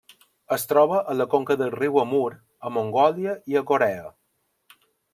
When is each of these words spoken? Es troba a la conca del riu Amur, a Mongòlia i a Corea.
Es 0.55 0.63
troba 0.71 1.01
a 1.11 1.15
la 1.17 1.27
conca 1.33 1.59
del 1.61 1.71
riu 1.77 2.01
Amur, 2.05 2.25
a 2.71 2.75
Mongòlia 2.79 3.39
i 3.55 3.63
a 3.63 3.67
Corea. 3.73 4.11